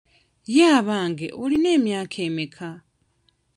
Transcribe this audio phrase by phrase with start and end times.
[0.55, 2.69] Ye abange olina emyaka emeka?